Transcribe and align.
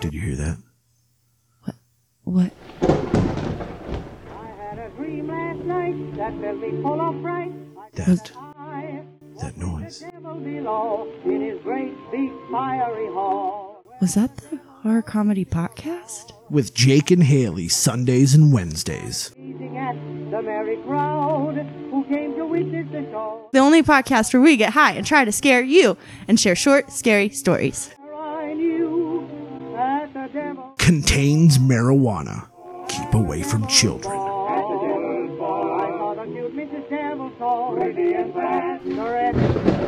Did 0.00 0.14
you 0.14 0.20
hear 0.20 0.36
that? 0.36 0.56
What? 1.64 1.74
What? 2.24 2.52
I 2.82 4.46
had 4.58 4.78
a 4.78 4.88
dream 4.96 5.28
last 5.28 5.58
night 5.60 6.16
that 6.16 6.32
filled 6.40 6.60
me 6.60 6.82
full 6.82 7.00
of 7.00 7.20
fright. 7.22 7.52
I 7.76 9.02
That- 9.42 9.56
noise. 9.56 10.00
the 10.00 10.10
devil 10.10 10.34
below 10.34 11.08
in 11.24 11.40
his 11.42 11.58
great 11.62 11.92
big 12.10 12.30
fiery 12.50 13.06
hall. 13.08 13.82
Was 14.00 14.14
that 14.14 14.36
the 14.36 14.58
horror 14.82 15.02
comedy 15.02 15.44
podcast? 15.44 16.32
With 16.48 16.74
Jake 16.74 17.10
and 17.10 17.22
Haley 17.24 17.68
Sundays 17.68 18.34
and 18.34 18.52
Wednesdays. 18.52 19.30
The 19.36 20.42
merry 20.42 20.76
crowd 20.86 21.56
who 21.90 22.04
came 22.04 22.36
to 22.36 22.46
witness 22.46 22.86
the 22.92 23.02
show. 23.10 23.48
The 23.52 23.58
only 23.58 23.82
podcast 23.82 24.32
where 24.32 24.40
we 24.40 24.56
get 24.56 24.72
high 24.72 24.92
and 24.92 25.04
try 25.04 25.24
to 25.24 25.32
scare 25.32 25.60
you 25.60 25.96
and 26.28 26.38
share 26.38 26.54
short, 26.54 26.92
scary 26.92 27.28
stories. 27.30 27.90
Contains 30.90 31.56
marijuana. 31.56 32.48
Keep 32.88 33.14
away 33.14 33.44
from 33.44 33.64
children. 33.68 34.12
At 34.12 34.62
the 34.66 34.88
devil's 34.88 35.38
ball, 35.38 35.80
I 35.80 35.88
saw 35.90 36.14
the 36.14 36.24
cute 36.32 36.56
Mrs. 36.56 36.90
Devil 36.90 37.32
so 37.38 37.76
pretty 37.76 38.12
and 38.14 38.34
fast. 38.34 38.84
Correct. 38.96 39.80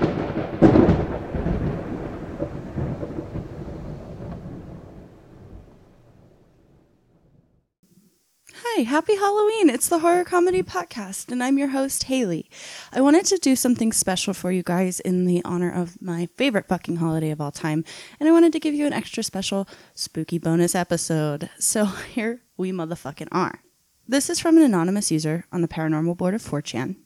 Happy 8.84 9.14
Halloween. 9.16 9.70
It's 9.70 9.88
the 9.88 10.00
Horror 10.00 10.24
Comedy 10.24 10.62
Podcast, 10.62 11.30
and 11.30 11.42
I'm 11.42 11.58
your 11.58 11.68
host, 11.68 12.04
Haley. 12.04 12.50
I 12.92 13.00
wanted 13.00 13.24
to 13.26 13.36
do 13.36 13.54
something 13.54 13.92
special 13.92 14.34
for 14.34 14.50
you 14.50 14.62
guys 14.62 14.98
in 14.98 15.24
the 15.24 15.42
honor 15.44 15.70
of 15.72 16.00
my 16.00 16.26
favorite 16.36 16.66
fucking 16.66 16.96
holiday 16.96 17.30
of 17.30 17.40
all 17.40 17.52
time, 17.52 17.84
and 18.18 18.28
I 18.28 18.32
wanted 18.32 18.52
to 18.52 18.60
give 18.60 18.74
you 18.74 18.86
an 18.86 18.92
extra 18.92 19.22
special 19.22 19.68
spooky 19.94 20.38
bonus 20.38 20.74
episode. 20.74 21.48
So 21.58 21.84
here 22.14 22.42
we 22.56 22.72
motherfucking 22.72 23.28
are. 23.30 23.60
This 24.08 24.28
is 24.28 24.40
from 24.40 24.56
an 24.56 24.64
anonymous 24.64 25.10
user 25.10 25.44
on 25.52 25.62
the 25.62 25.68
paranormal 25.68 26.16
board 26.16 26.34
of 26.34 26.42
4chan, 26.42 26.96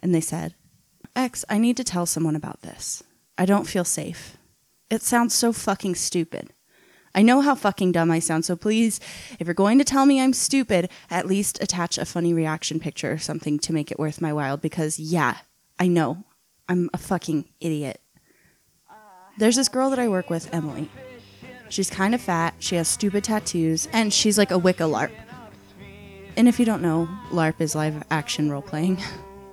and 0.00 0.14
they 0.14 0.20
said, 0.20 0.54
X, 1.14 1.44
I 1.48 1.58
need 1.58 1.76
to 1.76 1.84
tell 1.84 2.06
someone 2.06 2.36
about 2.36 2.62
this. 2.62 3.02
I 3.36 3.44
don't 3.44 3.68
feel 3.68 3.84
safe. 3.84 4.36
It 4.90 5.02
sounds 5.02 5.34
so 5.34 5.52
fucking 5.52 5.94
stupid. 5.94 6.52
I 7.18 7.22
know 7.22 7.40
how 7.40 7.56
fucking 7.56 7.90
dumb 7.90 8.12
I 8.12 8.20
sound, 8.20 8.44
so 8.44 8.54
please, 8.54 9.00
if 9.40 9.48
you're 9.48 9.52
going 9.52 9.78
to 9.78 9.84
tell 9.84 10.06
me 10.06 10.20
I'm 10.20 10.32
stupid, 10.32 10.88
at 11.10 11.26
least 11.26 11.60
attach 11.60 11.98
a 11.98 12.04
funny 12.04 12.32
reaction 12.32 12.78
picture 12.78 13.10
or 13.10 13.18
something 13.18 13.58
to 13.58 13.72
make 13.72 13.90
it 13.90 13.98
worth 13.98 14.20
my 14.20 14.32
while 14.32 14.56
because, 14.56 15.00
yeah, 15.00 15.38
I 15.80 15.88
know. 15.88 16.22
I'm 16.68 16.88
a 16.94 16.96
fucking 16.96 17.46
idiot. 17.58 18.00
There's 19.36 19.56
this 19.56 19.68
girl 19.68 19.90
that 19.90 19.98
I 19.98 20.06
work 20.06 20.30
with, 20.30 20.48
Emily. 20.54 20.88
She's 21.70 21.90
kind 21.90 22.14
of 22.14 22.20
fat, 22.20 22.54
she 22.60 22.76
has 22.76 22.86
stupid 22.86 23.24
tattoos, 23.24 23.88
and 23.92 24.14
she's 24.14 24.38
like 24.38 24.52
a 24.52 24.58
Wicca 24.58 24.84
LARP. 24.84 25.10
And 26.36 26.46
if 26.46 26.60
you 26.60 26.64
don't 26.64 26.82
know, 26.82 27.08
LARP 27.30 27.60
is 27.60 27.74
live 27.74 28.00
action 28.12 28.48
role 28.48 28.62
playing. 28.62 29.02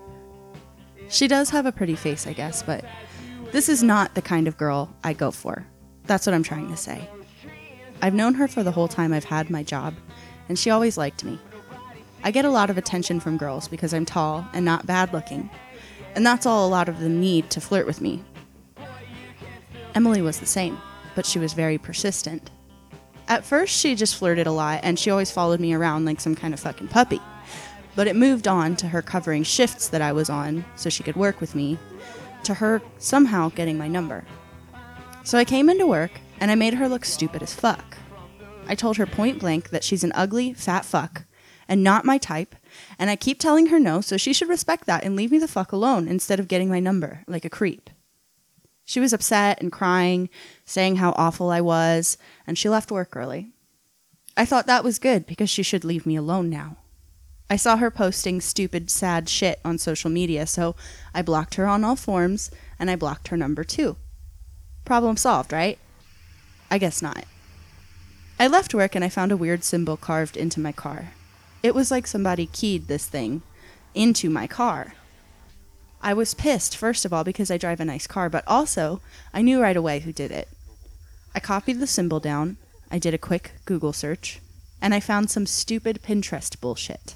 she 1.09 1.27
does 1.27 1.49
have 1.49 1.65
a 1.65 1.71
pretty 1.71 1.95
face, 1.95 2.27
I 2.27 2.33
guess, 2.33 2.61
but 2.61 2.85
this 3.51 3.69
is 3.69 3.81
not 3.81 4.13
the 4.13 4.21
kind 4.21 4.47
of 4.47 4.55
girl 4.55 4.95
I 5.03 5.13
go 5.13 5.31
for. 5.31 5.65
That's 6.03 6.27
what 6.27 6.35
I'm 6.35 6.43
trying 6.43 6.69
to 6.69 6.77
say. 6.77 7.09
I've 8.05 8.13
known 8.13 8.35
her 8.35 8.47
for 8.47 8.61
the 8.61 8.71
whole 8.71 8.87
time 8.87 9.13
I've 9.13 9.23
had 9.23 9.49
my 9.49 9.63
job, 9.63 9.95
and 10.47 10.59
she 10.59 10.69
always 10.69 10.95
liked 10.95 11.23
me. 11.23 11.39
I 12.23 12.29
get 12.29 12.45
a 12.45 12.51
lot 12.51 12.69
of 12.69 12.77
attention 12.77 13.19
from 13.19 13.35
girls 13.35 13.67
because 13.67 13.95
I'm 13.95 14.05
tall 14.05 14.47
and 14.53 14.63
not 14.63 14.85
bad 14.85 15.11
looking, 15.11 15.49
and 16.13 16.23
that's 16.23 16.45
all 16.45 16.67
a 16.67 16.69
lot 16.69 16.87
of 16.87 16.99
them 16.99 17.19
need 17.19 17.49
to 17.49 17.59
flirt 17.59 17.87
with 17.87 18.01
me. 18.01 18.23
Emily 19.95 20.21
was 20.21 20.39
the 20.39 20.45
same, 20.45 20.77
but 21.15 21.25
she 21.25 21.39
was 21.39 21.53
very 21.53 21.79
persistent. 21.79 22.51
At 23.27 23.43
first, 23.43 23.75
she 23.75 23.95
just 23.95 24.17
flirted 24.17 24.45
a 24.45 24.51
lot, 24.51 24.81
and 24.83 24.99
she 24.99 25.09
always 25.09 25.31
followed 25.31 25.59
me 25.59 25.73
around 25.73 26.05
like 26.05 26.21
some 26.21 26.35
kind 26.35 26.53
of 26.53 26.59
fucking 26.59 26.89
puppy. 26.89 27.19
But 27.95 28.05
it 28.05 28.15
moved 28.15 28.47
on 28.47 28.75
to 28.75 28.89
her 28.89 29.01
covering 29.01 29.41
shifts 29.41 29.87
that 29.87 30.03
I 30.03 30.11
was 30.11 30.29
on 30.29 30.63
so 30.75 30.91
she 30.91 31.01
could 31.01 31.15
work 31.15 31.41
with 31.41 31.55
me, 31.55 31.79
to 32.43 32.53
her 32.53 32.83
somehow 32.99 33.49
getting 33.49 33.79
my 33.79 33.87
number. 33.87 34.25
So 35.23 35.39
I 35.39 35.43
came 35.43 35.71
into 35.71 35.87
work 35.87 36.11
and 36.39 36.51
I 36.51 36.55
made 36.55 36.75
her 36.75 36.89
look 36.89 37.05
stupid 37.05 37.41
as 37.41 37.53
fuck. 37.53 37.97
I 38.67 38.75
told 38.75 38.97
her 38.97 39.05
point 39.05 39.39
blank 39.39 39.69
that 39.69 39.83
she's 39.83 40.03
an 40.03 40.11
ugly, 40.15 40.53
fat 40.53 40.85
fuck 40.85 41.25
and 41.67 41.83
not 41.83 42.05
my 42.05 42.17
type, 42.17 42.55
and 42.99 43.09
I 43.09 43.15
keep 43.15 43.39
telling 43.39 43.67
her 43.67 43.79
no, 43.79 44.01
so 44.01 44.17
she 44.17 44.33
should 44.33 44.49
respect 44.49 44.85
that 44.85 45.03
and 45.03 45.15
leave 45.15 45.31
me 45.31 45.39
the 45.39 45.47
fuck 45.47 45.71
alone 45.71 46.07
instead 46.07 46.39
of 46.39 46.47
getting 46.47 46.69
my 46.69 46.79
number 46.79 47.23
like 47.27 47.45
a 47.45 47.49
creep. 47.49 47.89
She 48.83 48.99
was 48.99 49.13
upset 49.13 49.61
and 49.61 49.71
crying, 49.71 50.29
saying 50.63 50.97
how 50.97 51.13
awful 51.17 51.49
I 51.49 51.61
was, 51.61 52.17
and 52.45 52.57
she 52.57 52.69
left 52.69 52.91
work 52.91 53.15
early. 53.15 53.51
I 54.37 54.45
thought 54.45 54.67
that 54.67 54.83
was 54.83 54.99
good 54.99 55.25
because 55.25 55.49
she 55.49 55.63
should 55.63 55.83
leave 55.83 56.05
me 56.05 56.15
alone 56.15 56.49
now. 56.49 56.77
I 57.49 57.55
saw 57.55 57.77
her 57.77 57.89
posting 57.89 58.41
stupid, 58.41 58.89
sad 58.89 59.29
shit 59.29 59.59
on 59.63 59.77
social 59.77 60.09
media, 60.09 60.45
so 60.45 60.75
I 61.13 61.21
blocked 61.21 61.55
her 61.55 61.67
on 61.67 61.83
all 61.83 61.95
forms 61.95 62.51
and 62.77 62.89
I 62.91 62.95
blocked 62.95 63.29
her 63.29 63.37
number 63.37 63.63
too. 63.63 63.97
Problem 64.83 65.17
solved, 65.17 65.53
right? 65.53 65.79
I 66.69 66.77
guess 66.77 67.01
not. 67.01 67.25
I 68.39 68.47
left 68.47 68.73
work 68.73 68.95
and 68.95 69.03
I 69.03 69.09
found 69.09 69.31
a 69.31 69.37
weird 69.37 69.63
symbol 69.63 69.97
carved 69.97 70.35
into 70.35 70.59
my 70.59 70.71
car. 70.71 71.11
It 71.63 71.73
was 71.73 71.89
like 71.89 72.05
somebody 72.05 72.47
keyed 72.47 72.87
this 72.87 73.05
thing 73.05 73.41
into 73.93 74.29
my 74.29 74.45
car. 74.45 74.93
I 76.01 76.13
was 76.13 76.33
pissed, 76.33 76.77
first 76.77 77.05
of 77.05 77.13
all, 77.13 77.23
because 77.23 77.49
I 77.49 77.57
drive 77.57 77.79
a 77.79 77.85
nice 77.85 78.05
car, 78.05 78.29
but 78.29 78.43
also 78.45 79.01
I 79.33 79.41
knew 79.41 79.61
right 79.61 79.77
away 79.77 80.01
who 80.01 80.11
did 80.11 80.31
it. 80.31 80.49
I 81.33 81.39
copied 81.39 81.79
the 81.79 81.87
symbol 81.87 82.19
down, 82.19 82.57
I 82.91 82.99
did 82.99 83.13
a 83.13 83.17
quick 83.17 83.53
Google 83.65 83.93
search, 83.93 84.39
and 84.81 84.93
I 84.93 84.99
found 84.99 85.31
some 85.31 85.45
stupid 85.45 86.03
Pinterest 86.03 86.59
bullshit. 86.59 87.15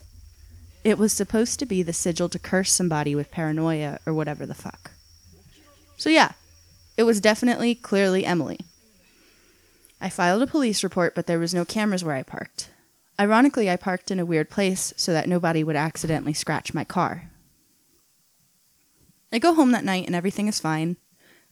It 0.84 0.98
was 0.98 1.14
supposed 1.14 1.60
to 1.60 1.66
be 1.66 1.84
the 1.84 1.94
sigil 1.94 2.30
to 2.30 2.40
curse 2.40 2.72
somebody 2.72 3.14
with 3.14 3.32
paranoia 3.32 4.00
or 4.06 4.14
whatever 4.14 4.46
the 4.46 4.56
fuck. 4.56 4.92
So, 5.98 6.10
yeah, 6.10 6.32
it 6.98 7.04
was 7.04 7.22
definitely, 7.22 7.76
clearly 7.76 8.26
Emily. 8.26 8.60
I 10.02 10.10
filed 10.10 10.42
a 10.42 10.48
police 10.48 10.84
report, 10.84 11.14
but 11.14 11.28
there 11.28 11.40
was 11.40 11.54
no 11.54 11.66
cameras 11.66 12.04
where 12.04 12.16
I 12.16 12.24
parked. 12.24 12.70
Ironically, 13.20 13.70
I 13.70 13.76
parked 13.76 14.12
in 14.12 14.20
a 14.20 14.26
weird 14.26 14.50
place 14.50 14.94
so 14.96 15.12
that 15.12 15.28
nobody 15.28 15.64
would 15.64 15.76
accidentally 15.76 16.34
scratch 16.34 16.74
my 16.74 16.86
car. 16.86 17.30
I 19.32 19.40
go 19.40 19.54
home 19.54 19.72
that 19.74 19.84
night 19.84 20.08
and 20.08 20.16
everything 20.16 20.48
is 20.48 20.60
fine. 20.60 20.96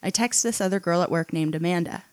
I 0.01 0.09
text 0.09 0.43
this 0.43 0.61
other 0.61 0.79
girl 0.79 1.01
at 1.01 1.11
work 1.11 1.33
named 1.33 1.55
Amanda. 1.55 2.05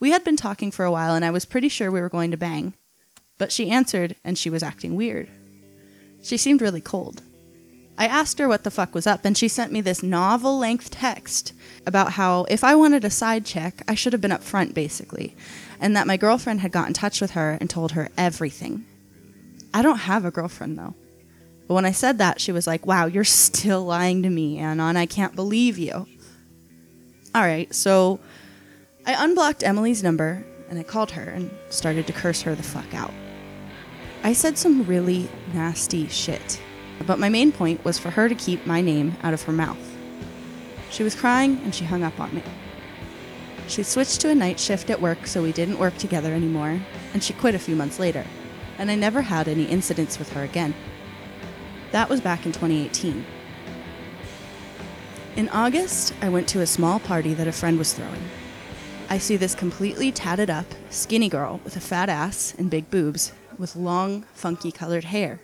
We 0.00 0.10
had 0.10 0.24
been 0.24 0.36
talking 0.36 0.70
for 0.70 0.84
a 0.84 0.90
while 0.90 1.14
and 1.14 1.24
I 1.24 1.30
was 1.30 1.44
pretty 1.44 1.68
sure 1.68 1.90
we 1.90 2.00
were 2.00 2.08
going 2.08 2.30
to 2.30 2.36
bang, 2.36 2.74
but 3.36 3.52
she 3.52 3.70
answered 3.70 4.16
and 4.24 4.38
she 4.38 4.50
was 4.50 4.62
acting 4.62 4.96
weird. 4.96 5.28
She 6.22 6.38
seemed 6.38 6.62
really 6.62 6.80
cold. 6.80 7.22
I 7.96 8.06
asked 8.06 8.38
her 8.38 8.48
what 8.48 8.64
the 8.64 8.70
fuck 8.70 8.94
was 8.94 9.06
up, 9.06 9.24
and 9.24 9.36
she 9.36 9.48
sent 9.48 9.72
me 9.72 9.80
this 9.80 10.02
novel 10.02 10.58
length 10.58 10.90
text 10.90 11.52
about 11.86 12.12
how 12.12 12.44
if 12.48 12.64
I 12.64 12.74
wanted 12.74 13.04
a 13.04 13.10
side 13.10 13.44
check, 13.44 13.82
I 13.86 13.94
should 13.94 14.12
have 14.12 14.22
been 14.22 14.32
up 14.32 14.42
front, 14.42 14.74
basically, 14.74 15.36
and 15.80 15.96
that 15.96 16.06
my 16.06 16.16
girlfriend 16.16 16.60
had 16.60 16.72
got 16.72 16.88
in 16.88 16.94
touch 16.94 17.20
with 17.20 17.32
her 17.32 17.56
and 17.60 17.70
told 17.70 17.92
her 17.92 18.08
everything. 18.16 18.84
I 19.72 19.82
don't 19.82 19.98
have 19.98 20.24
a 20.24 20.30
girlfriend, 20.30 20.78
though. 20.78 20.94
But 21.68 21.74
when 21.74 21.86
I 21.86 21.92
said 21.92 22.18
that, 22.18 22.40
she 22.40 22.52
was 22.52 22.66
like, 22.66 22.86
Wow, 22.86 23.06
you're 23.06 23.24
still 23.24 23.84
lying 23.84 24.22
to 24.22 24.30
me, 24.30 24.58
and 24.58 24.80
I 24.82 25.06
can't 25.06 25.36
believe 25.36 25.78
you. 25.78 26.06
All 27.34 27.42
right, 27.42 27.72
so 27.74 28.20
I 29.06 29.24
unblocked 29.24 29.64
Emily's 29.64 30.02
number 30.02 30.44
and 30.70 30.78
I 30.78 30.82
called 30.82 31.10
her 31.12 31.22
and 31.22 31.50
started 31.68 32.06
to 32.06 32.12
curse 32.12 32.42
her 32.42 32.54
the 32.54 32.62
fuck 32.62 32.94
out. 32.94 33.12
I 34.22 34.32
said 34.32 34.56
some 34.56 34.84
really 34.84 35.28
nasty 35.52 36.08
shit, 36.08 36.60
but 37.06 37.18
my 37.18 37.28
main 37.28 37.52
point 37.52 37.84
was 37.84 37.98
for 37.98 38.10
her 38.10 38.28
to 38.28 38.34
keep 38.34 38.66
my 38.66 38.80
name 38.80 39.16
out 39.22 39.34
of 39.34 39.42
her 39.42 39.52
mouth. 39.52 39.78
She 40.90 41.02
was 41.02 41.14
crying 41.14 41.60
and 41.64 41.74
she 41.74 41.84
hung 41.84 42.02
up 42.02 42.18
on 42.20 42.34
me. 42.34 42.42
She 43.66 43.82
switched 43.82 44.20
to 44.20 44.30
a 44.30 44.34
night 44.34 44.60
shift 44.60 44.90
at 44.90 45.00
work 45.00 45.26
so 45.26 45.42
we 45.42 45.52
didn't 45.52 45.78
work 45.78 45.96
together 45.96 46.32
anymore, 46.32 46.80
and 47.12 47.22
she 47.22 47.32
quit 47.32 47.54
a 47.54 47.58
few 47.58 47.74
months 47.74 47.98
later, 47.98 48.24
and 48.78 48.90
I 48.90 48.94
never 48.94 49.22
had 49.22 49.48
any 49.48 49.64
incidents 49.64 50.18
with 50.18 50.32
her 50.32 50.42
again. 50.42 50.74
That 51.92 52.08
was 52.08 52.20
back 52.20 52.44
in 52.44 52.52
2018. 52.52 53.24
In 55.36 55.48
August, 55.48 56.14
I 56.20 56.28
went 56.28 56.46
to 56.48 56.60
a 56.60 56.66
small 56.66 57.00
party 57.00 57.34
that 57.34 57.48
a 57.48 57.52
friend 57.52 57.78
was 57.78 57.92
throwing. 57.92 58.22
I 59.08 59.18
see 59.18 59.36
this 59.36 59.54
completely 59.54 60.12
tatted 60.12 60.50
up, 60.50 60.66
skinny 60.90 61.28
girl 61.28 61.60
with 61.64 61.76
a 61.76 61.80
fat 61.80 62.08
ass 62.08 62.54
and 62.58 62.70
big 62.70 62.90
boobs 62.90 63.32
with 63.58 63.76
long, 63.76 64.24
funky 64.32 64.70
colored 64.70 65.04
hair. 65.04 65.40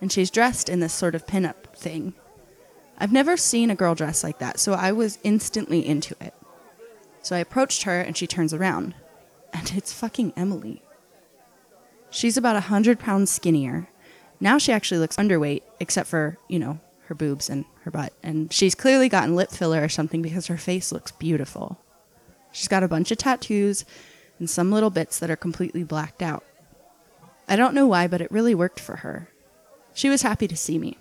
And 0.00 0.12
she's 0.12 0.30
dressed 0.30 0.68
in 0.68 0.80
this 0.80 0.92
sort 0.92 1.14
of 1.14 1.26
pinup 1.26 1.74
thing. 1.74 2.14
I've 2.98 3.12
never 3.12 3.36
seen 3.36 3.70
a 3.70 3.76
girl 3.76 3.94
dress 3.94 4.24
like 4.24 4.38
that, 4.38 4.58
so 4.58 4.72
I 4.72 4.92
was 4.92 5.18
instantly 5.22 5.86
into 5.86 6.14
it. 6.20 6.34
So 7.22 7.36
I 7.36 7.40
approached 7.40 7.82
her 7.82 8.00
and 8.00 8.16
she 8.16 8.26
turns 8.26 8.54
around. 8.54 8.94
And 9.52 9.72
it's 9.76 9.92
fucking 9.92 10.32
Emily. 10.36 10.82
She's 12.10 12.36
about 12.36 12.56
a 12.56 12.60
hundred 12.60 12.98
pounds 12.98 13.30
skinnier. 13.30 13.88
Now 14.40 14.58
she 14.58 14.72
actually 14.72 14.98
looks 14.98 15.16
underweight, 15.16 15.62
except 15.80 16.08
for, 16.08 16.38
you 16.48 16.58
know, 16.58 16.80
her 17.06 17.14
boobs 17.14 17.50
and 17.50 17.64
her 17.82 17.90
butt. 17.90 18.12
And 18.22 18.52
she's 18.52 18.74
clearly 18.74 19.08
gotten 19.08 19.34
lip 19.34 19.50
filler 19.50 19.82
or 19.82 19.88
something 19.88 20.22
because 20.22 20.46
her 20.46 20.56
face 20.56 20.92
looks 20.92 21.10
beautiful. 21.12 21.78
She's 22.52 22.68
got 22.68 22.82
a 22.82 22.88
bunch 22.88 23.10
of 23.10 23.18
tattoos, 23.18 23.84
and 24.38 24.48
some 24.48 24.70
little 24.70 24.90
bits 24.90 25.18
that 25.18 25.30
are 25.30 25.36
completely 25.36 25.84
blacked 25.84 26.22
out. 26.22 26.44
I 27.48 27.56
don't 27.56 27.74
know 27.74 27.86
why, 27.86 28.06
but 28.06 28.20
it 28.20 28.30
really 28.30 28.54
worked 28.54 28.80
for 28.80 28.96
her. 28.96 29.28
She 29.98 30.08
was 30.08 30.22
happy 30.22 30.46
to 30.46 30.56
see 30.56 30.78
me. 30.78 30.96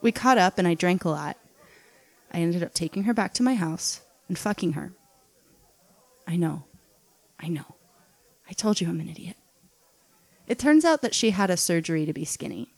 We 0.00 0.12
caught 0.12 0.38
up 0.38 0.56
and 0.56 0.68
I 0.68 0.74
drank 0.74 1.04
a 1.04 1.08
lot. 1.08 1.36
I 2.32 2.38
ended 2.38 2.62
up 2.62 2.74
taking 2.74 3.02
her 3.02 3.12
back 3.12 3.34
to 3.34 3.42
my 3.42 3.56
house 3.56 4.02
and 4.28 4.38
fucking 4.38 4.74
her. 4.74 4.92
I 6.28 6.36
know. 6.36 6.62
I 7.40 7.48
know. 7.48 7.74
I 8.48 8.52
told 8.52 8.80
you 8.80 8.88
I'm 8.88 9.00
an 9.00 9.08
idiot. 9.08 9.34
It 10.46 10.60
turns 10.60 10.84
out 10.84 11.02
that 11.02 11.12
she 11.12 11.30
had 11.30 11.50
a 11.50 11.56
surgery 11.56 12.06
to 12.06 12.12
be 12.12 12.24
skinny. 12.24 12.72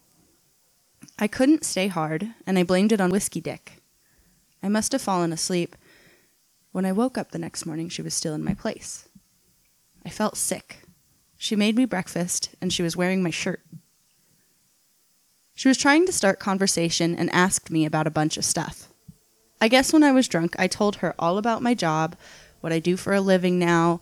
I 1.18 1.26
couldn't 1.28 1.66
stay 1.66 1.88
hard, 1.88 2.30
and 2.46 2.58
I 2.58 2.62
blamed 2.62 2.92
it 2.92 3.00
on 3.02 3.10
Whiskey 3.10 3.42
Dick. 3.42 3.82
I 4.62 4.70
must 4.70 4.92
have 4.92 5.02
fallen 5.02 5.34
asleep. 5.34 5.76
When 6.72 6.86
I 6.86 6.92
woke 6.92 7.18
up 7.18 7.30
the 7.30 7.38
next 7.38 7.66
morning, 7.66 7.90
she 7.90 8.00
was 8.00 8.14
still 8.14 8.32
in 8.32 8.42
my 8.42 8.54
place. 8.54 9.06
I 10.02 10.08
felt 10.08 10.38
sick. 10.38 10.84
She 11.36 11.56
made 11.56 11.76
me 11.76 11.84
breakfast, 11.84 12.54
and 12.58 12.72
she 12.72 12.82
was 12.82 12.96
wearing 12.96 13.22
my 13.22 13.28
shirt. 13.28 13.60
She 15.58 15.66
was 15.66 15.76
trying 15.76 16.06
to 16.06 16.12
start 16.12 16.38
conversation 16.38 17.16
and 17.16 17.28
asked 17.34 17.68
me 17.68 17.84
about 17.84 18.06
a 18.06 18.12
bunch 18.12 18.36
of 18.36 18.44
stuff. 18.44 18.92
I 19.60 19.66
guess 19.66 19.92
when 19.92 20.04
I 20.04 20.12
was 20.12 20.28
drunk, 20.28 20.54
I 20.56 20.68
told 20.68 20.96
her 20.98 21.16
all 21.18 21.36
about 21.36 21.62
my 21.62 21.74
job, 21.74 22.14
what 22.60 22.72
I 22.72 22.78
do 22.78 22.96
for 22.96 23.12
a 23.12 23.20
living 23.20 23.58
now. 23.58 24.00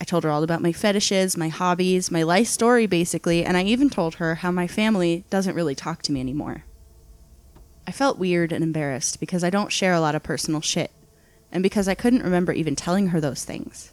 I 0.00 0.04
told 0.04 0.24
her 0.24 0.30
all 0.30 0.42
about 0.42 0.62
my 0.62 0.72
fetishes, 0.72 1.36
my 1.36 1.46
hobbies, 1.46 2.10
my 2.10 2.24
life 2.24 2.48
story, 2.48 2.86
basically, 2.88 3.44
and 3.44 3.56
I 3.56 3.62
even 3.62 3.88
told 3.88 4.16
her 4.16 4.34
how 4.34 4.50
my 4.50 4.66
family 4.66 5.24
doesn't 5.30 5.54
really 5.54 5.76
talk 5.76 6.02
to 6.02 6.12
me 6.12 6.18
anymore. 6.18 6.64
I 7.86 7.92
felt 7.92 8.18
weird 8.18 8.50
and 8.50 8.64
embarrassed 8.64 9.20
because 9.20 9.44
I 9.44 9.50
don't 9.50 9.70
share 9.70 9.94
a 9.94 10.00
lot 10.00 10.16
of 10.16 10.24
personal 10.24 10.60
shit, 10.60 10.90
and 11.52 11.62
because 11.62 11.86
I 11.86 11.94
couldn't 11.94 12.24
remember 12.24 12.50
even 12.50 12.74
telling 12.74 13.10
her 13.10 13.20
those 13.20 13.44
things. 13.44 13.92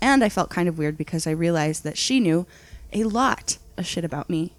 And 0.00 0.24
I 0.24 0.30
felt 0.30 0.48
kind 0.48 0.70
of 0.70 0.78
weird 0.78 0.96
because 0.96 1.26
I 1.26 1.32
realized 1.32 1.84
that 1.84 1.98
she 1.98 2.18
knew 2.18 2.46
a 2.94 3.04
lot 3.04 3.58
of 3.76 3.84
shit 3.84 4.06
about 4.06 4.30
me, 4.30 4.54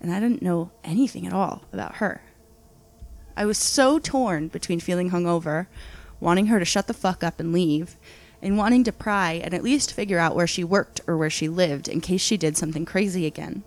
and 0.00 0.12
I 0.12 0.20
didn't 0.20 0.42
know 0.42 0.70
anything 0.82 1.26
at 1.26 1.32
all 1.32 1.62
about 1.72 1.96
her. 1.96 2.22
I 3.36 3.46
was 3.46 3.58
so 3.58 3.98
torn 3.98 4.48
between 4.48 4.80
feeling 4.80 5.10
hungover, 5.10 5.66
wanting 6.18 6.46
her 6.46 6.58
to 6.58 6.64
shut 6.64 6.86
the 6.86 6.94
fuck 6.94 7.22
up 7.24 7.40
and 7.40 7.52
leave, 7.52 7.96
and 8.42 8.56
wanting 8.56 8.84
to 8.84 8.92
pry 8.92 9.32
and 9.32 9.54
at 9.54 9.62
least 9.62 9.92
figure 9.92 10.18
out 10.18 10.34
where 10.34 10.46
she 10.46 10.64
worked 10.64 11.00
or 11.06 11.16
where 11.16 11.30
she 11.30 11.48
lived 11.48 11.88
in 11.88 12.00
case 12.00 12.20
she 12.20 12.36
did 12.36 12.56
something 12.56 12.84
crazy 12.84 13.26
again. 13.26 13.62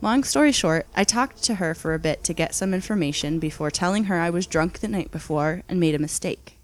Long 0.00 0.22
story 0.22 0.52
short, 0.52 0.86
I 0.94 1.04
talked 1.04 1.42
to 1.44 1.56
her 1.56 1.74
for 1.74 1.92
a 1.92 1.98
bit 1.98 2.22
to 2.24 2.32
get 2.32 2.54
some 2.54 2.72
information 2.72 3.38
before 3.38 3.70
telling 3.70 4.04
her 4.04 4.20
I 4.20 4.30
was 4.30 4.46
drunk 4.46 4.78
the 4.78 4.88
night 4.88 5.10
before 5.10 5.62
and 5.68 5.80
made 5.80 5.94
a 5.94 5.98
mistake. 5.98 6.58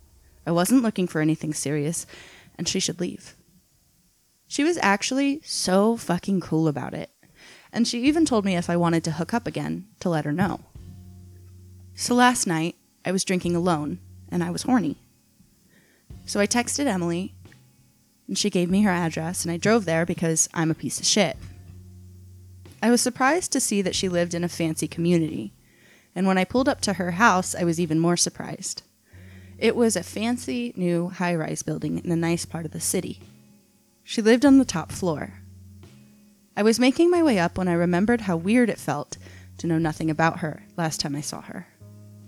I 0.46 0.52
wasn't 0.52 0.82
looking 0.82 1.08
for 1.08 1.20
anything 1.20 1.52
serious, 1.52 2.06
and 2.56 2.69
she 2.69 2.78
should 2.78 3.00
leave. 3.00 3.34
She 4.46 4.62
was 4.62 4.78
actually 4.82 5.40
so 5.44 5.96
fucking 5.96 6.43
cool 6.43 6.69
about 6.69 6.94
it, 6.94 7.10
and 7.74 7.86
she 7.86 8.02
even 8.04 8.24
told 8.24 8.44
me 8.44 8.56
if 8.56 8.70
I 8.70 8.76
wanted 8.76 9.04
to 9.04 9.10
hook 9.10 9.34
up 9.34 9.46
again 9.46 9.86
to 10.00 10.08
let 10.08 10.24
her 10.24 10.32
know. 10.32 10.60
So 11.96 12.14
last 12.14 12.46
night, 12.46 12.76
I 13.04 13.12
was 13.12 13.24
drinking 13.24 13.54
alone, 13.54 13.98
and 14.30 14.42
I 14.42 14.50
was 14.50 14.62
horny. 14.62 14.96
So 16.24 16.40
I 16.40 16.46
texted 16.46 16.86
Emily, 16.86 17.34
and 18.28 18.38
she 18.38 18.48
gave 18.48 18.70
me 18.70 18.82
her 18.82 18.90
address, 18.90 19.44
and 19.44 19.52
I 19.52 19.56
drove 19.56 19.84
there 19.84 20.06
because 20.06 20.48
I'm 20.54 20.70
a 20.70 20.74
piece 20.74 21.00
of 21.00 21.04
shit. 21.04 21.36
I 22.80 22.90
was 22.90 23.02
surprised 23.02 23.52
to 23.52 23.60
see 23.60 23.82
that 23.82 23.94
she 23.94 24.08
lived 24.08 24.34
in 24.34 24.44
a 24.44 24.48
fancy 24.48 24.86
community, 24.86 25.52
and 26.14 26.26
when 26.26 26.38
I 26.38 26.44
pulled 26.44 26.68
up 26.68 26.80
to 26.82 26.94
her 26.94 27.12
house, 27.12 27.54
I 27.54 27.64
was 27.64 27.80
even 27.80 27.98
more 27.98 28.16
surprised. 28.16 28.82
It 29.58 29.74
was 29.74 29.96
a 29.96 30.02
fancy 30.02 30.72
new 30.76 31.08
high 31.08 31.34
rise 31.34 31.62
building 31.62 31.98
in 32.04 32.10
a 32.12 32.16
nice 32.16 32.44
part 32.44 32.66
of 32.66 32.72
the 32.72 32.80
city. 32.80 33.20
She 34.04 34.22
lived 34.22 34.44
on 34.44 34.58
the 34.58 34.64
top 34.64 34.92
floor. 34.92 35.40
I 36.56 36.62
was 36.62 36.78
making 36.78 37.10
my 37.10 37.22
way 37.22 37.38
up 37.38 37.58
when 37.58 37.68
I 37.68 37.72
remembered 37.72 38.22
how 38.22 38.36
weird 38.36 38.70
it 38.70 38.78
felt 38.78 39.16
to 39.58 39.66
know 39.66 39.78
nothing 39.78 40.10
about 40.10 40.40
her 40.40 40.62
last 40.76 41.00
time 41.00 41.16
I 41.16 41.20
saw 41.20 41.40
her. 41.42 41.66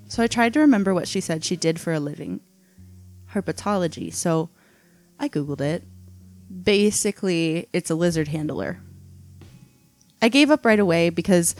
So 0.08 0.22
I 0.22 0.26
tried 0.26 0.52
to 0.54 0.60
remember 0.60 0.94
what 0.94 1.08
she 1.08 1.20
said 1.20 1.44
she 1.44 1.56
did 1.56 1.80
for 1.80 1.92
a 1.92 2.00
living 2.00 2.40
herpetology, 3.32 4.12
so 4.12 4.50
I 5.18 5.28
Googled 5.28 5.60
it. 5.60 5.84
Basically, 6.62 7.68
it's 7.72 7.90
a 7.90 7.94
lizard 7.94 8.28
handler. 8.28 8.80
I 10.22 10.28
gave 10.28 10.50
up 10.50 10.64
right 10.64 10.78
away 10.78 11.10
because 11.10 11.54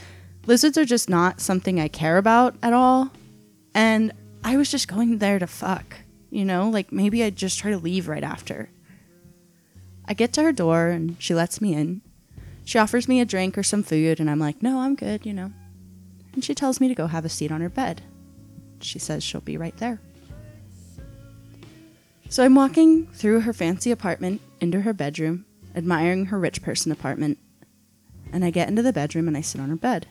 lizards 0.47 0.79
are 0.79 0.85
just 0.85 1.09
not 1.09 1.41
something 1.41 1.79
I 1.79 1.89
care 1.89 2.19
about 2.19 2.57
at 2.63 2.73
all. 2.73 3.11
And 3.75 4.13
I 4.43 4.57
was 4.57 4.71
just 4.71 4.89
going 4.89 5.19
there 5.19 5.39
to 5.39 5.47
fuck, 5.47 5.97
you 6.31 6.45
know? 6.45 6.71
Like 6.71 6.93
maybe 6.93 7.23
I'd 7.23 7.37
just 7.37 7.59
try 7.59 7.73
to 7.73 7.79
leave 7.79 8.09
right 8.09 8.25
after. 8.25 8.71
I 10.07 10.15
get 10.15 10.33
to 10.35 10.43
her 10.43 10.53
door 10.53 10.89
and 10.89 11.17
she 11.19 11.35
lets 11.35 11.61
me 11.61 11.75
in. 11.75 12.01
She 12.67 12.81
offers 12.81 13.07
me 13.07 13.21
a 13.21 13.25
drink 13.25 13.57
or 13.57 13.63
some 13.63 13.85
food, 13.85 14.19
and 14.19 14.29
I'm 14.29 14.41
like, 14.41 14.61
no, 14.61 14.81
I'm 14.81 14.97
good, 14.97 15.25
you 15.25 15.33
know. 15.33 15.53
And 16.35 16.45
she 16.45 16.53
tells 16.53 16.81
me 16.81 16.89
to 16.89 16.97
go 16.97 17.07
have 17.07 17.25
a 17.25 17.29
seat 17.29 17.53
on 17.53 17.61
her 17.61 17.69
bed. 17.69 18.03
She 18.81 18.99
says 18.99 19.23
she'll 19.23 19.41
be 19.41 19.57
right 19.57 19.77
there. 19.77 20.01
So 22.29 22.43
I'm 22.43 22.57
walking 22.57 23.07
through 23.07 23.43
her 23.43 23.53
fancy 23.53 23.93
apartment 23.93 24.41
into 24.61 24.81
her 24.81 24.93
bedroom, 24.93 25.47
admiring 25.77 26.27
her 26.27 26.41
rich 26.41 26.61
person 26.61 26.91
apartment, 26.91 27.39
and 28.33 28.45
I 28.45 28.51
get 28.51 28.69
into 28.69 28.83
the 28.83 28.93
bedroom 28.93 29.29
and 29.29 29.37
I 29.37 29.43
sit 29.43 29.61
on 29.61 29.69
her 29.69 29.77
bed. 29.77 30.09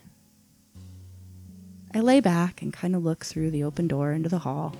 I 1.94 2.00
lay 2.00 2.20
back 2.20 2.62
and 2.62 2.72
kind 2.72 2.96
of 2.96 3.04
look 3.04 3.26
through 3.26 3.50
the 3.50 3.64
open 3.64 3.86
door 3.86 4.12
into 4.12 4.30
the 4.30 4.38
hall, 4.38 4.74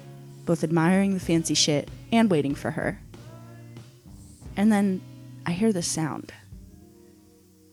both 0.46 0.64
admiring 0.64 1.12
the 1.12 1.20
fancy 1.20 1.54
shit 1.54 1.90
and 2.10 2.30
waiting 2.30 2.54
for 2.54 2.70
her. 2.70 3.00
And 4.56 4.72
then 4.72 5.02
I 5.44 5.52
hear 5.52 5.74
this 5.74 5.86
sound. 5.86 6.32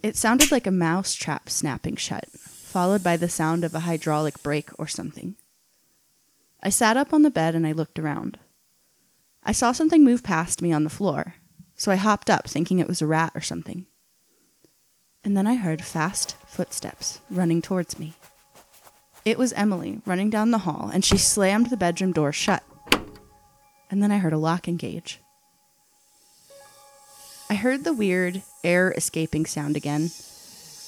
It 0.03 0.17
sounded 0.17 0.51
like 0.51 0.67
a 0.67 0.71
mouse 0.71 1.15
trap 1.15 1.49
snapping 1.49 1.95
shut, 1.95 2.29
followed 2.37 3.03
by 3.03 3.15
the 3.15 3.29
sound 3.29 3.63
of 3.63 3.73
a 3.73 3.79
hydraulic 3.79 4.43
brake 4.43 4.69
or 4.77 4.85
something. 4.85 5.37
I 6.61 6.69
sat 6.69 6.97
up 6.97 7.13
on 7.13 7.21
the 7.21 7.31
bed 7.31 7.55
and 7.55 7.65
I 7.65 7.71
looked 7.71 7.97
around. 7.97 8.37
I 9.45 9.53
saw 9.53 9.71
something 9.71 10.03
move 10.03 10.21
past 10.21 10.61
me 10.61 10.73
on 10.73 10.83
the 10.83 10.89
floor, 10.89 11.35
so 11.75 11.89
I 11.89 11.95
hopped 11.95 12.29
up 12.29 12.49
thinking 12.49 12.79
it 12.79 12.87
was 12.87 13.01
a 13.01 13.07
rat 13.07 13.31
or 13.33 13.39
something. 13.39 13.85
And 15.23 15.37
then 15.37 15.47
I 15.47 15.55
heard 15.55 15.81
fast 15.81 16.35
footsteps 16.47 17.21
running 17.29 17.61
towards 17.61 17.97
me. 17.97 18.13
It 19.23 19.37
was 19.37 19.53
Emily 19.53 20.01
running 20.05 20.29
down 20.29 20.51
the 20.51 20.59
hall, 20.59 20.91
and 20.93 21.05
she 21.05 21.17
slammed 21.17 21.69
the 21.69 21.77
bedroom 21.77 22.11
door 22.11 22.33
shut. 22.33 22.61
And 23.89 24.03
then 24.03 24.11
I 24.11 24.17
heard 24.17 24.33
a 24.33 24.37
lock 24.37 24.67
engage. 24.67 25.21
I 27.49 27.55
heard 27.55 27.83
the 27.83 27.93
weird 27.93 28.41
air 28.63 28.91
escaping 28.91 29.45
sound 29.45 29.75
again. 29.75 30.11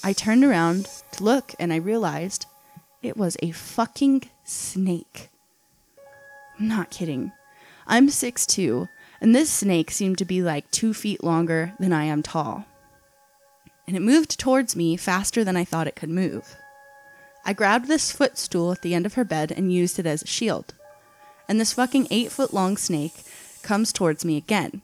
I 0.04 0.14
turned 0.14 0.44
around 0.44 0.88
to 1.14 1.24
look, 1.24 1.54
and 1.60 1.72
I 1.74 1.78
realized 1.78 2.46
it 3.02 3.18
was 3.18 3.38
a 3.42 3.52
fucking 3.52 4.24
snake. 4.44 5.30
I'm 6.60 6.68
not 6.68 6.90
kidding. 6.90 7.32
I'm 7.86 8.08
6'2, 8.08 8.88
and 9.22 9.36
this 9.36 9.50
snake 9.50 9.92
seemed 9.92 10.18
to 10.18 10.26
be 10.26 10.42
like 10.42 10.72
two 10.72 10.94
feet 10.94 11.24
longer 11.24 11.74
than 11.80 11.94
I 11.94 12.06
am 12.06 12.24
tall. 12.24 12.66
And 13.88 13.96
it 13.96 14.02
moved 14.02 14.40
towards 14.40 14.76
me 14.76 14.98
faster 14.98 15.44
than 15.44 15.56
I 15.56 15.66
thought 15.66 15.88
it 15.88 15.96
could 15.96 16.10
move. 16.10 16.56
I 17.46 17.54
grabbed 17.54 17.88
this 17.88 18.12
footstool 18.12 18.72
at 18.72 18.82
the 18.82 18.96
end 18.96 19.06
of 19.06 19.14
her 19.14 19.24
bed 19.24 19.52
and 19.52 19.72
used 19.72 20.00
it 20.00 20.08
as 20.08 20.24
a 20.24 20.28
shield. 20.28 20.74
And 21.48 21.60
this 21.60 21.74
fucking 21.74 22.08
eight 22.10 22.32
foot 22.32 22.54
long 22.54 22.76
snake 22.78 23.24
comes 23.62 23.94
towards 23.94 24.26
me 24.26 24.38
again. 24.38 24.82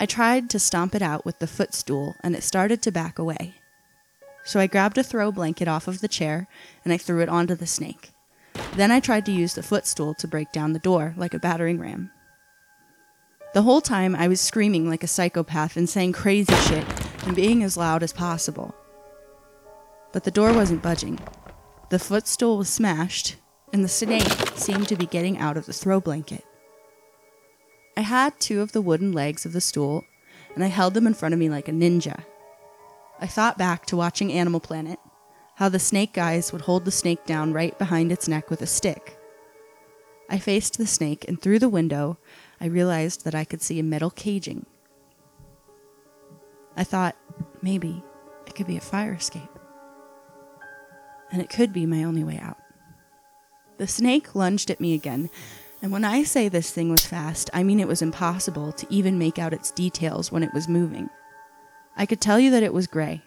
I 0.00 0.06
tried 0.06 0.50
to 0.50 0.58
stomp 0.58 0.94
it 0.94 1.02
out 1.02 1.24
with 1.24 1.38
the 1.38 1.46
footstool 1.46 2.16
and 2.22 2.34
it 2.34 2.42
started 2.42 2.82
to 2.82 2.92
back 2.92 3.18
away. 3.18 3.54
So 4.44 4.60
I 4.60 4.66
grabbed 4.66 4.98
a 4.98 5.02
throw 5.02 5.32
blanket 5.32 5.68
off 5.68 5.88
of 5.88 6.00
the 6.00 6.08
chair 6.08 6.46
and 6.84 6.92
I 6.92 6.98
threw 6.98 7.20
it 7.20 7.28
onto 7.28 7.54
the 7.54 7.66
snake. 7.66 8.12
Then 8.74 8.90
I 8.90 9.00
tried 9.00 9.24
to 9.26 9.32
use 9.32 9.54
the 9.54 9.62
footstool 9.62 10.14
to 10.14 10.28
break 10.28 10.52
down 10.52 10.72
the 10.72 10.78
door 10.78 11.14
like 11.16 11.32
a 11.32 11.38
battering 11.38 11.78
ram. 11.78 12.10
The 13.54 13.62
whole 13.62 13.80
time 13.80 14.16
I 14.16 14.26
was 14.26 14.40
screaming 14.40 14.88
like 14.88 15.04
a 15.04 15.08
psychopath 15.08 15.76
and 15.76 15.88
saying 15.88 16.12
crazy 16.12 16.54
shit 16.56 16.84
and 17.24 17.36
being 17.36 17.62
as 17.62 17.76
loud 17.76 18.02
as 18.02 18.12
possible. 18.12 18.74
But 20.12 20.24
the 20.24 20.30
door 20.30 20.52
wasn't 20.52 20.82
budging. 20.82 21.20
The 21.90 21.98
footstool 21.98 22.58
was 22.58 22.68
smashed, 22.68 23.36
and 23.72 23.84
the 23.84 23.88
snake 23.88 24.32
seemed 24.56 24.88
to 24.88 24.96
be 24.96 25.06
getting 25.06 25.38
out 25.38 25.56
of 25.56 25.66
the 25.66 25.72
throw 25.72 26.00
blanket. 26.00 26.44
I 27.96 28.00
had 28.00 28.38
two 28.40 28.60
of 28.60 28.72
the 28.72 28.82
wooden 28.82 29.12
legs 29.12 29.46
of 29.46 29.52
the 29.52 29.60
stool, 29.60 30.04
and 30.54 30.64
I 30.64 30.68
held 30.68 30.94
them 30.94 31.06
in 31.06 31.14
front 31.14 31.32
of 31.32 31.38
me 31.38 31.48
like 31.48 31.68
a 31.68 31.72
ninja. 31.72 32.24
I 33.20 33.26
thought 33.26 33.56
back 33.56 33.86
to 33.86 33.96
watching 33.96 34.32
Animal 34.32 34.60
Planet, 34.60 34.98
how 35.56 35.68
the 35.68 35.78
snake 35.78 36.12
guys 36.12 36.52
would 36.52 36.62
hold 36.62 36.84
the 36.84 36.90
snake 36.90 37.24
down 37.24 37.52
right 37.52 37.78
behind 37.78 38.10
its 38.10 38.26
neck 38.26 38.50
with 38.50 38.60
a 38.62 38.66
stick. 38.66 39.16
I 40.28 40.38
faced 40.38 40.78
the 40.78 40.86
snake, 40.86 41.24
and 41.28 41.40
through 41.40 41.60
the 41.60 41.68
window, 41.68 42.18
I 42.60 42.66
realized 42.66 43.24
that 43.24 43.34
I 43.34 43.44
could 43.44 43.62
see 43.62 43.78
a 43.78 43.84
metal 43.84 44.10
caging. 44.10 44.66
I 46.76 46.82
thought 46.82 47.16
maybe 47.62 48.02
it 48.46 48.54
could 48.54 48.66
be 48.66 48.76
a 48.76 48.80
fire 48.80 49.14
escape. 49.14 49.42
And 51.30 51.40
it 51.40 51.50
could 51.50 51.72
be 51.72 51.86
my 51.86 52.02
only 52.02 52.24
way 52.24 52.38
out. 52.38 52.58
The 53.78 53.86
snake 53.86 54.34
lunged 54.34 54.70
at 54.70 54.80
me 54.80 54.94
again, 54.94 55.30
And 55.82 55.92
when 55.92 56.04
I 56.04 56.22
say 56.22 56.48
this 56.48 56.70
thing 56.70 56.90
was 56.90 57.04
fast, 57.04 57.50
I 57.52 57.62
mean 57.62 57.78
it 57.80 57.88
was 57.88 58.02
impossible 58.02 58.72
to 58.72 58.86
even 58.90 59.18
make 59.18 59.38
out 59.38 59.52
its 59.52 59.70
details 59.70 60.32
when 60.32 60.42
it 60.42 60.54
was 60.54 60.68
moving. 60.68 61.10
I 61.96 62.06
could 62.06 62.20
tell 62.20 62.40
you 62.40 62.50
that 62.52 62.62
it 62.62 62.72
was 62.72 62.86
gray, 62.86 63.22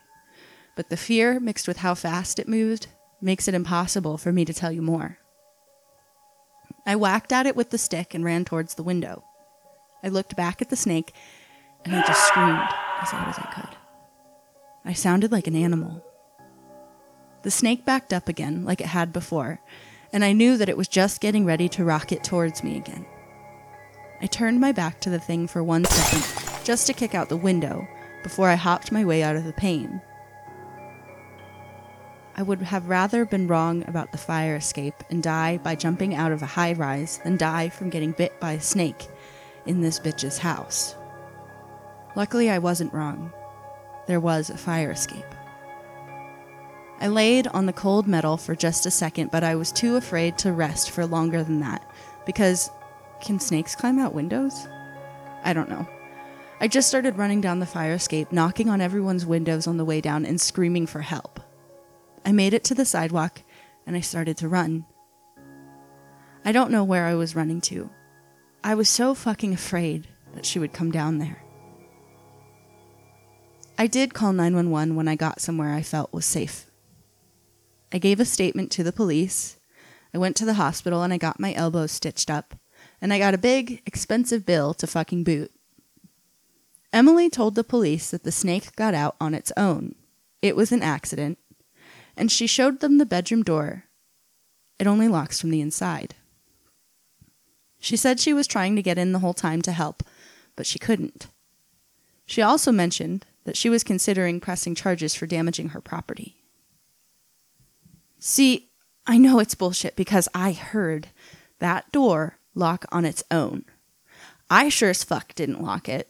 but 0.75 0.89
the 0.89 0.97
fear 0.97 1.39
mixed 1.39 1.67
with 1.67 1.77
how 1.77 1.93
fast 1.93 2.39
it 2.39 2.47
moved 2.47 2.87
makes 3.21 3.47
it 3.47 3.53
impossible 3.53 4.17
for 4.17 4.31
me 4.31 4.45
to 4.45 4.53
tell 4.53 4.71
you 4.71 4.81
more. 4.81 5.19
I 6.85 6.95
whacked 6.95 7.31
at 7.31 7.45
it 7.45 7.55
with 7.55 7.69
the 7.69 7.77
stick 7.77 8.13
and 8.13 8.23
ran 8.23 8.45
towards 8.45 8.75
the 8.75 8.83
window. 8.83 9.23
I 10.03 10.07
looked 10.07 10.35
back 10.35 10.61
at 10.61 10.69
the 10.69 10.75
snake 10.75 11.13
and 11.83 11.95
I 11.95 12.05
just 12.05 12.27
screamed 12.27 12.69
as 13.01 13.13
loud 13.13 13.27
as 13.27 13.37
I 13.37 13.51
could. 13.53 13.77
I 14.85 14.93
sounded 14.93 15.31
like 15.31 15.47
an 15.47 15.55
animal. 15.55 16.03
The 17.43 17.51
snake 17.51 17.85
backed 17.85 18.13
up 18.13 18.29
again, 18.29 18.63
like 18.65 18.81
it 18.81 18.87
had 18.87 19.13
before, 19.13 19.59
and 20.13 20.23
I 20.23 20.33
knew 20.33 20.57
that 20.57 20.69
it 20.69 20.77
was 20.77 20.87
just 20.87 21.21
getting 21.21 21.45
ready 21.45 21.69
to 21.69 21.85
rocket 21.85 22.23
towards 22.23 22.63
me 22.63 22.77
again. 22.77 23.05
I 24.21 24.27
turned 24.27 24.59
my 24.59 24.71
back 24.71 24.99
to 25.01 25.09
the 25.09 25.19
thing 25.19 25.47
for 25.47 25.63
one 25.63 25.85
second, 25.85 26.65
just 26.65 26.87
to 26.87 26.93
kick 26.93 27.13
out 27.13 27.29
the 27.29 27.37
window, 27.37 27.87
before 28.23 28.49
I 28.49 28.55
hopped 28.55 28.91
my 28.91 29.05
way 29.05 29.23
out 29.23 29.35
of 29.35 29.43
the 29.43 29.53
pane. 29.53 30.01
I 32.35 32.43
would 32.43 32.61
have 32.61 32.89
rather 32.89 33.25
been 33.25 33.47
wrong 33.47 33.83
about 33.87 34.11
the 34.11 34.17
fire 34.17 34.55
escape 34.55 35.03
and 35.09 35.23
die 35.23 35.57
by 35.57 35.75
jumping 35.75 36.13
out 36.13 36.31
of 36.31 36.41
a 36.43 36.47
high 36.47 36.73
rise 36.73 37.19
than 37.23 37.37
die 37.37 37.69
from 37.69 37.89
getting 37.89 38.11
bit 38.11 38.39
by 38.39 38.53
a 38.53 38.61
snake 38.61 39.07
in 39.65 39.81
this 39.81 39.99
bitch's 39.99 40.37
house. 40.37 40.95
Luckily, 42.15 42.49
I 42.49 42.59
wasn't 42.59 42.93
wrong. 42.93 43.33
There 44.07 44.19
was 44.19 44.49
a 44.49 44.57
fire 44.57 44.91
escape. 44.91 45.25
I 46.99 47.07
laid 47.07 47.47
on 47.47 47.67
the 47.67 47.73
cold 47.73 48.07
metal 48.07 48.37
for 48.37 48.55
just 48.55 48.85
a 48.85 48.91
second, 48.91 49.31
but 49.31 49.43
I 49.43 49.55
was 49.55 49.71
too 49.71 49.95
afraid 49.95 50.37
to 50.39 50.51
rest 50.51 50.91
for 50.91 51.05
longer 51.05 51.43
than 51.43 51.59
that 51.59 51.87
because 52.25 52.71
can 53.21 53.39
snakes 53.39 53.75
climb 53.75 53.99
out 53.99 54.13
windows? 54.13 54.67
I 55.43 55.53
don't 55.53 55.69
know. 55.69 55.87
I 56.59 56.67
just 56.67 56.87
started 56.87 57.17
running 57.17 57.39
down 57.39 57.59
the 57.59 57.67
fire 57.67 57.93
escape, 57.93 58.31
knocking 58.31 58.67
on 58.67 58.81
everyone's 58.81 59.25
windows 59.25 59.67
on 59.67 59.77
the 59.77 59.85
way 59.85 60.01
down 60.01 60.25
and 60.25 60.41
screaming 60.41 60.87
for 60.87 61.01
help. 61.01 61.39
I 62.25 62.31
made 62.31 62.53
it 62.53 62.63
to 62.65 62.75
the 62.75 62.85
sidewalk 62.85 63.43
and 63.85 63.95
I 63.95 64.01
started 64.01 64.37
to 64.37 64.47
run. 64.47 64.85
I 66.43 66.51
don't 66.51 66.71
know 66.71 66.83
where 66.83 67.05
I 67.05 67.13
was 67.13 67.35
running 67.35 67.61
to. 67.61 67.89
I 68.63 68.73
was 68.73 68.89
so 68.89 69.13
fucking 69.13 69.53
afraid 69.53 70.07
that 70.33 70.45
she 70.45 70.57
would 70.57 70.73
come 70.73 70.91
down 70.91 71.19
there. 71.19 71.43
I 73.77 73.85
did 73.85 74.15
call 74.15 74.33
911 74.33 74.95
when 74.95 75.07
I 75.07 75.15
got 75.15 75.39
somewhere 75.39 75.73
I 75.73 75.83
felt 75.83 76.11
was 76.11 76.25
safe. 76.25 76.66
I 77.91 77.97
gave 77.97 78.19
a 78.19 78.25
statement 78.25 78.71
to 78.71 78.83
the 78.83 78.91
police. 78.91 79.57
I 80.13 80.17
went 80.17 80.35
to 80.37 80.45
the 80.45 80.55
hospital 80.55 81.03
and 81.03 81.13
I 81.13 81.17
got 81.17 81.39
my 81.39 81.53
elbow 81.53 81.87
stitched 81.87 82.29
up. 82.29 82.55
And 83.01 83.13
I 83.13 83.19
got 83.19 83.33
a 83.33 83.39
big, 83.39 83.81
expensive 83.85 84.45
bill 84.45 84.73
to 84.75 84.87
fucking 84.87 85.23
boot. 85.23 85.51
Emily 86.91 87.29
told 87.29 87.55
the 87.55 87.63
police 87.63 88.09
that 88.09 88.23
the 88.23 88.31
snake 88.31 88.75
got 88.75 88.93
out 88.93 89.15
on 89.19 89.33
its 89.33 89.51
own. 89.55 89.95
It 90.41 90.55
was 90.55 90.71
an 90.71 90.81
accident. 90.81 91.37
And 92.15 92.31
she 92.31 92.47
showed 92.47 92.79
them 92.79 92.97
the 92.97 93.05
bedroom 93.05 93.43
door. 93.43 93.85
It 94.79 94.87
only 94.87 95.07
locks 95.07 95.39
from 95.39 95.51
the 95.51 95.61
inside. 95.61 96.15
She 97.79 97.95
said 97.95 98.19
she 98.19 98.33
was 98.33 98.47
trying 98.47 98.75
to 98.75 98.81
get 98.81 98.97
in 98.97 99.11
the 99.11 99.19
whole 99.19 99.33
time 99.33 99.61
to 99.63 99.71
help, 99.71 100.03
but 100.55 100.65
she 100.65 100.79
couldn't. 100.79 101.27
She 102.25 102.41
also 102.41 102.71
mentioned 102.71 103.25
that 103.43 103.55
she 103.55 103.69
was 103.69 103.83
considering 103.83 104.39
pressing 104.39 104.75
charges 104.75 105.13
for 105.13 105.27
damaging 105.27 105.69
her 105.69 105.81
property. 105.81 106.36
See, 108.19 108.69
I 109.05 109.17
know 109.17 109.39
it's 109.39 109.55
bullshit 109.55 109.95
because 109.95 110.27
I 110.33 110.51
heard 110.51 111.09
that 111.59 111.91
door 111.91 112.37
lock 112.55 112.85
on 112.91 113.05
its 113.05 113.23
own. 113.31 113.65
I 114.49 114.69
sure 114.69 114.89
as 114.89 115.03
fuck 115.03 115.35
didn't 115.35 115.61
lock 115.61 115.87
it. 115.87 116.09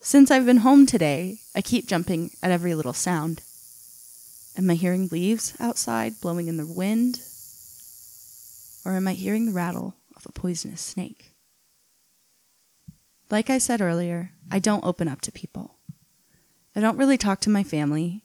Since 0.00 0.30
I've 0.30 0.46
been 0.46 0.58
home 0.58 0.86
today, 0.86 1.38
I 1.54 1.62
keep 1.62 1.88
jumping 1.88 2.30
at 2.42 2.50
every 2.50 2.74
little 2.74 2.92
sound. 2.92 3.42
Am 4.56 4.70
I 4.70 4.74
hearing 4.74 5.08
leaves 5.10 5.54
outside 5.58 6.20
blowing 6.20 6.48
in 6.48 6.56
the 6.56 6.66
wind? 6.66 7.20
Or 8.84 8.92
am 8.92 9.08
I 9.08 9.14
hearing 9.14 9.46
the 9.46 9.52
rattle 9.52 9.96
of 10.16 10.24
a 10.26 10.32
poisonous 10.32 10.80
snake? 10.80 11.32
Like 13.30 13.50
I 13.50 13.58
said 13.58 13.80
earlier, 13.80 14.30
I 14.50 14.60
don't 14.60 14.84
open 14.84 15.08
up 15.08 15.20
to 15.22 15.32
people. 15.32 15.74
I 16.76 16.80
don't 16.80 16.96
really 16.96 17.18
talk 17.18 17.40
to 17.40 17.50
my 17.50 17.64
family, 17.64 18.22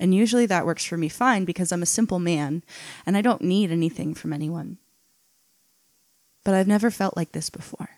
and 0.00 0.14
usually 0.14 0.46
that 0.46 0.64
works 0.64 0.84
for 0.84 0.96
me 0.96 1.10
fine 1.10 1.44
because 1.44 1.70
I'm 1.70 1.82
a 1.82 1.86
simple 1.86 2.18
man 2.18 2.64
and 3.04 3.16
I 3.16 3.20
don't 3.20 3.42
need 3.42 3.70
anything 3.70 4.14
from 4.14 4.32
anyone. 4.32 4.78
But 6.42 6.54
I've 6.54 6.66
never 6.66 6.90
felt 6.90 7.18
like 7.18 7.32
this 7.32 7.50
before. 7.50 7.90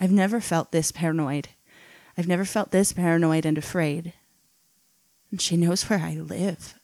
I've 0.00 0.10
never 0.10 0.40
felt 0.40 0.72
this 0.72 0.90
paranoid. 0.90 1.50
I've 2.16 2.26
never 2.26 2.46
felt 2.46 2.70
this 2.70 2.94
paranoid 2.94 3.44
and 3.44 3.58
afraid. 3.58 4.14
And 5.30 5.38
she 5.38 5.58
knows 5.58 5.82
where 5.84 6.00
I 6.00 6.14
live. 6.14 6.74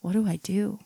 What 0.00 0.12
do 0.12 0.26
I 0.26 0.36
do? 0.36 0.78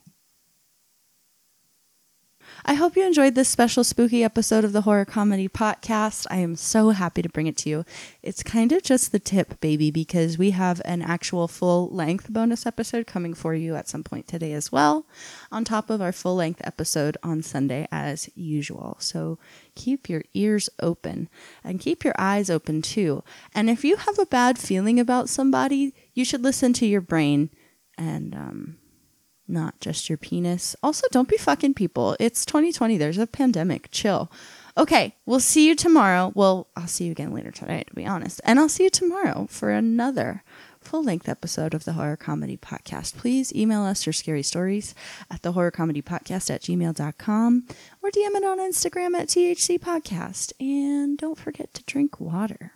I 2.70 2.74
hope 2.74 2.94
you 2.94 3.04
enjoyed 3.04 3.34
this 3.34 3.48
special 3.48 3.82
spooky 3.82 4.22
episode 4.22 4.62
of 4.62 4.72
the 4.72 4.82
Horror 4.82 5.04
Comedy 5.04 5.48
Podcast. 5.48 6.24
I 6.30 6.36
am 6.36 6.54
so 6.54 6.90
happy 6.90 7.20
to 7.20 7.28
bring 7.28 7.48
it 7.48 7.56
to 7.56 7.68
you. 7.68 7.84
It's 8.22 8.44
kind 8.44 8.70
of 8.70 8.84
just 8.84 9.10
the 9.10 9.18
tip, 9.18 9.60
baby, 9.60 9.90
because 9.90 10.38
we 10.38 10.52
have 10.52 10.80
an 10.84 11.02
actual 11.02 11.48
full 11.48 11.88
length 11.88 12.32
bonus 12.32 12.66
episode 12.66 13.08
coming 13.08 13.34
for 13.34 13.56
you 13.56 13.74
at 13.74 13.88
some 13.88 14.04
point 14.04 14.28
today 14.28 14.52
as 14.52 14.70
well, 14.70 15.04
on 15.50 15.64
top 15.64 15.90
of 15.90 16.00
our 16.00 16.12
full 16.12 16.36
length 16.36 16.60
episode 16.62 17.16
on 17.24 17.42
Sunday 17.42 17.88
as 17.90 18.30
usual. 18.36 18.94
So 19.00 19.40
keep 19.74 20.08
your 20.08 20.22
ears 20.32 20.70
open 20.80 21.28
and 21.64 21.80
keep 21.80 22.04
your 22.04 22.14
eyes 22.18 22.50
open 22.50 22.82
too. 22.82 23.24
And 23.52 23.68
if 23.68 23.84
you 23.84 23.96
have 23.96 24.20
a 24.20 24.26
bad 24.26 24.58
feeling 24.58 25.00
about 25.00 25.28
somebody, 25.28 25.92
you 26.14 26.24
should 26.24 26.44
listen 26.44 26.72
to 26.74 26.86
your 26.86 27.00
brain 27.00 27.50
and, 27.98 28.32
um, 28.32 28.76
not 29.50 29.80
just 29.80 30.08
your 30.08 30.18
penis. 30.18 30.76
Also, 30.82 31.06
don't 31.10 31.28
be 31.28 31.36
fucking 31.36 31.74
people. 31.74 32.16
It's 32.20 32.46
2020. 32.46 32.96
There's 32.96 33.18
a 33.18 33.26
pandemic. 33.26 33.90
Chill. 33.90 34.30
Okay, 34.76 35.16
we'll 35.26 35.40
see 35.40 35.66
you 35.66 35.74
tomorrow. 35.74 36.32
Well, 36.34 36.68
I'll 36.76 36.86
see 36.86 37.04
you 37.04 37.12
again 37.12 37.32
later 37.34 37.50
tonight, 37.50 37.88
to 37.88 37.94
be 37.94 38.06
honest. 38.06 38.40
And 38.44 38.58
I'll 38.58 38.68
see 38.68 38.84
you 38.84 38.90
tomorrow 38.90 39.46
for 39.50 39.70
another 39.70 40.42
full 40.80 41.02
length 41.04 41.28
episode 41.28 41.74
of 41.74 41.84
the 41.84 41.92
Horror 41.92 42.16
Comedy 42.16 42.56
Podcast. 42.56 43.16
Please 43.16 43.54
email 43.54 43.82
us 43.82 44.06
your 44.06 44.12
scary 44.12 44.42
stories 44.42 44.94
at 45.30 45.42
the 45.42 45.52
horror 45.52 45.70
comedy 45.70 46.02
podcast 46.02 46.50
at 46.50 46.62
gmail.com 46.62 47.64
or 48.02 48.10
DM 48.10 48.36
it 48.36 48.44
on 48.44 48.58
Instagram 48.58 49.14
at 49.18 49.28
THC 49.28 49.78
Podcast. 49.78 50.52
And 50.58 51.18
don't 51.18 51.38
forget 51.38 51.74
to 51.74 51.84
drink 51.84 52.20
water. 52.20 52.72